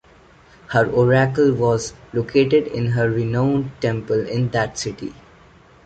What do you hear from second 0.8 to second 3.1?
oracle was located in her